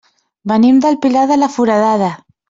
[0.51, 2.09] Venim del Pilar de la Foradada.